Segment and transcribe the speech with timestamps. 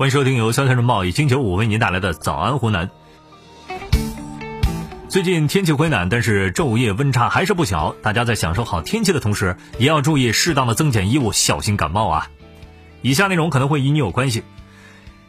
[0.00, 2.88] 欢迎收听由三三人贸易金九五为您带来的早安湖南。
[5.10, 7.94] 最近天气回暖，但是昼夜温差还是不小。
[8.02, 12.30] 大家在享受好天气的同时，也要注意适当的增减衣物，小心感冒啊。
[13.02, 14.42] 以下内容可能会与你有关系。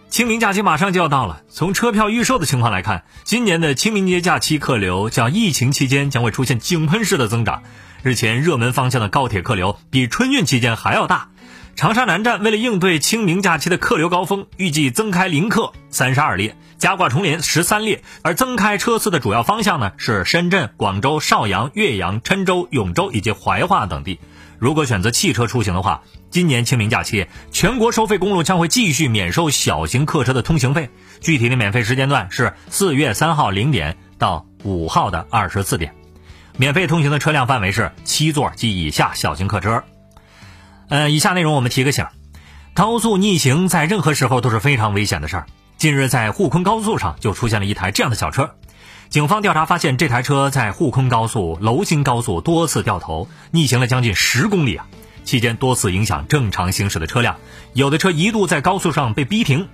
[0.07, 7.63] 清明假期马上就要到了，从车票预售的情况来看，今年的清明节假期客流较疫情期间将会出现井喷式的增长。
[8.03, 11.30] 日前热门方向的高铁客流比春运期间还要大。
[11.75, 18.03] 长沙南站为了应对清明假期的客流高峰，预计增开临客三十二列，加挂重联十三列。
[18.21, 24.19] 而增开车次的主要方向呢是深圳、广州、邵阳、岳阳、郴州、永州以及怀化等地。
[24.59, 30.91] 如果选择汽车出行的话，今年清明假期全国收费公路将会继续免收小型客车的通行费。
[31.19, 35.95] 具体的免费时间段是四月三号零点到五号的二十四点。
[36.57, 39.83] 免费通行的车辆范围是七座及以下小型客车。
[40.91, 42.05] 呃，以下内容我们提个醒：
[42.73, 45.45] 高速逆行在任何时候都是非常危险的事儿。
[45.77, 48.55] 近日在沪昆高速上就出现了一台这样的小车，
[49.07, 54.85] 警方调查发现，这台车在沪昆高速、娄新高速多次掉头逆行了将近十公里啊，
[55.23, 57.37] 期间多次影响正常行驶的车辆，
[57.71, 59.69] 有的车一度在高速上被逼停。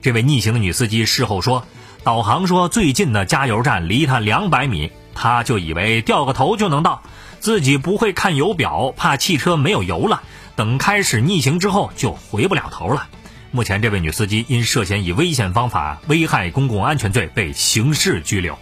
[0.00, 1.66] 这位逆行的女司机事后说，
[2.02, 7.02] 导航说最近的加油站离她两百米，他就以为掉个头就能到，
[7.40, 10.22] 自己不会看油表，怕汽车没有油了。
[10.54, 13.08] 等开始逆行之后就回不了头了。
[13.50, 18.58] 目前，这位女司机因涉嫌以危险方法危害公共安全罪被刑事拘留。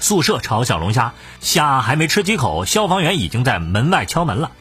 [0.00, 4.52] 宿舍炒小龙虾，虾还没吃几口，消防员已经在门外敲门了。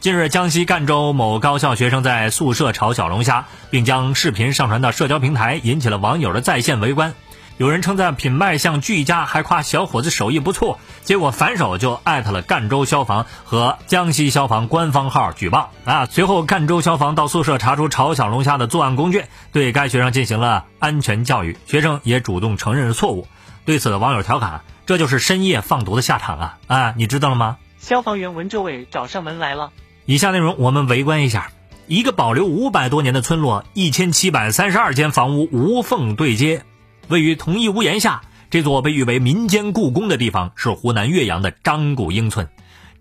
[0.00, 7.14] 近日，江西赣州某高校学生在宿舍炒小龙虾，并将视频上传到社交平台，引起了网友的在线围观。
[7.56, 10.80] 有人称赞品卖相俱佳，还夸小伙子手艺不错。
[11.04, 16.06] 结果反手就艾特了赣州消防和江西消防官方号举报啊！
[16.06, 23.28] 随后赣州消防到宿舍查出炒小龙虾的作案工具，对该学生进行了安全教育，学生也主动承认了错误。
[23.64, 27.58] 对此，网友调侃：“这就是深夜放毒的下场啊！”啊，你知道了吗？
[27.78, 29.70] 消防员闻这味找上门来了。
[30.06, 31.52] 以下内容我们围观一下：
[31.86, 36.64] 一个保留五百多年的村落，一千七百三十二间房屋无缝对接。
[37.08, 42.48] 位于同一屋檐下，这座被誉为民间故宫的地方是湖南岳阳的张古英村。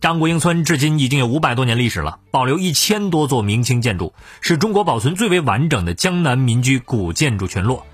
[0.01, 7.85] 张古英村至今已经有五百多年历史了，保留一千多座明清建筑，是中国保存最为完整的江南民居古建筑群落。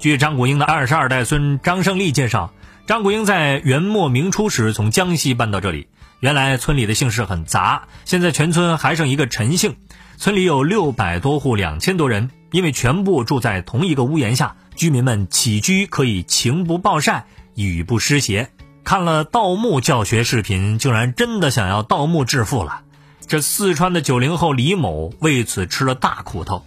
[0.00, 2.52] 据张古英的二十二代孙张胜利介绍，
[2.86, 5.86] 张古英在元末明初时从江西搬到这里。
[6.18, 9.76] 原来村里的姓氏很杂，现在全村还剩一个陈姓。
[10.16, 14.54] 村里有六百多户，两千多人，因为全部住在同一个屋檐下。
[14.74, 18.50] 居民们起居可以晴不暴晒，雨不湿鞋。
[18.84, 22.80] 看了盗墓教学视频，竟然真的想要盗墓致富了。
[23.26, 26.64] 这四川的九零后李某为此吃了大苦头。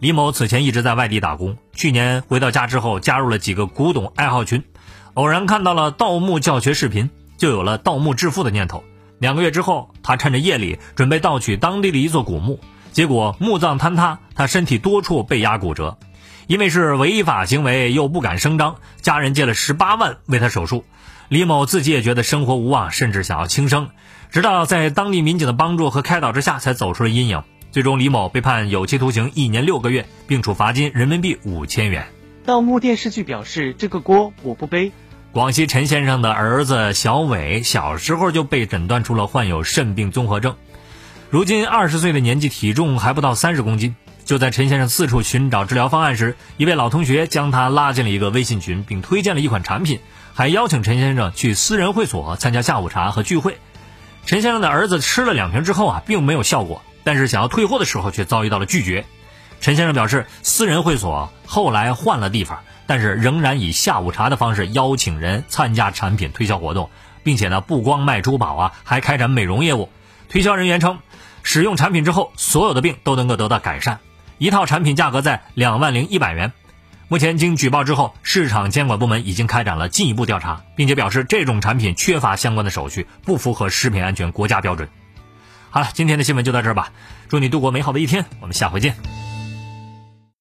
[0.00, 4.64] 李某此前一直在外地打工，去年回到家之后，加入了几个古董爱好群，
[5.14, 8.82] 偶然看到了盗墓教学视频，就有了盗墓致富的念头。
[9.18, 12.60] 两个月之后，他趁着夜里准备盗取当地的一座古墓，
[12.96, 15.98] 结果墓葬坍塌，他身体多处被压骨折。
[16.46, 20.82] 因为是违法行为，又不敢声张，家人借了十八万为他手术。
[21.28, 23.90] 李某自己也觉得生活无望，甚至想要轻生。
[24.30, 27.42] 直到在当地民警的帮助和开导之下，才走出了阴影。
[27.70, 32.06] 最终，李某被判有期徒刑一年六个月，并处罚金人民币五千元。
[32.46, 34.90] 盗墓电视剧表示：“这个锅我不背。”
[35.32, 40.56] 广西陈先生的儿子小伟小时候就被诊断出了患有肾病综合症，
[41.28, 43.96] 如今二十岁的年纪，体重还不到三十公斤。
[44.24, 49.98] 就在陈先生四处寻找治疗方案时，一位老同学将他拉进了一个微信群，并推荐了一款产品，
[50.34, 53.58] 还邀请陈先生去私人会所参加下午茶和聚会。
[54.24, 59.04] 陈先生的儿子吃了两瓶之后啊，并没有效果，但是想要退货的时候却遭遇到了拒绝。
[59.60, 66.88] 陈先生表示，私人会所后来换了地方，但是仍然以下午茶的方式邀请人参加产品推销活动，
[67.24, 69.88] 并且呢，不光卖珠宝啊，还开展美容业务。
[70.28, 70.98] 推销人员称，
[71.42, 74.00] 使用产品之后，所有的病都能够得到改善。
[74.38, 76.52] 一套产品价格在两万零一百元。
[77.08, 84.88] 目前经举报之后，市场监管部门已经开展了进一步调查，并且表示这种产品缺乏相关的手续，不符合食品安全国家标准。
[85.70, 86.90] 好了，今天的新闻就到这儿吧，
[87.28, 89.25] 祝你度过美好的一天，我们下回见。